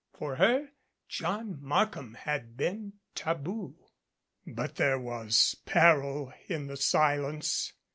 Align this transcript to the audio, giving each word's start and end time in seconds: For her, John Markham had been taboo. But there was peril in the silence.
For 0.17 0.37
her, 0.37 0.69
John 1.07 1.59
Markham 1.61 2.15
had 2.15 2.57
been 2.57 2.93
taboo. 3.13 3.75
But 4.47 4.77
there 4.77 4.97
was 4.97 5.57
peril 5.67 6.33
in 6.47 6.65
the 6.65 6.75
silence. 6.77 7.73